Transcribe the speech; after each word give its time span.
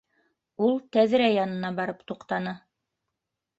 Ул 0.67 0.73
тәҙрә 0.97 1.27
янына 1.35 1.71
барып 1.81 2.03
туҡтаны. 2.13 2.57